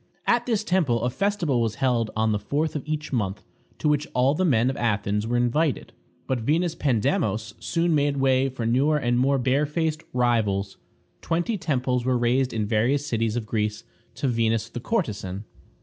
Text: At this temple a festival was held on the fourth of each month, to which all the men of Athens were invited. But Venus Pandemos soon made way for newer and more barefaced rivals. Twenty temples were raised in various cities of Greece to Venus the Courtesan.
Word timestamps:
At 0.25 0.47
this 0.47 0.63
temple 0.63 1.03
a 1.03 1.11
festival 1.11 1.61
was 1.61 1.75
held 1.75 2.09
on 2.15 2.31
the 2.31 2.39
fourth 2.39 2.75
of 2.75 2.81
each 2.87 3.13
month, 3.13 3.43
to 3.77 3.87
which 3.87 4.07
all 4.15 4.33
the 4.33 4.43
men 4.43 4.71
of 4.71 4.77
Athens 4.77 5.27
were 5.27 5.37
invited. 5.37 5.93
But 6.25 6.39
Venus 6.39 6.73
Pandemos 6.73 7.53
soon 7.59 7.93
made 7.93 8.17
way 8.17 8.49
for 8.49 8.65
newer 8.65 8.97
and 8.97 9.19
more 9.19 9.37
barefaced 9.37 10.01
rivals. 10.11 10.77
Twenty 11.21 11.55
temples 11.55 12.03
were 12.03 12.17
raised 12.17 12.51
in 12.51 12.65
various 12.65 13.05
cities 13.05 13.35
of 13.35 13.45
Greece 13.45 13.83
to 14.15 14.27
Venus 14.27 14.69
the 14.69 14.79
Courtesan. 14.79 15.43